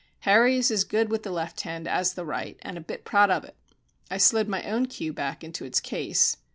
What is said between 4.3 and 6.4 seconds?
my own cue back into its case.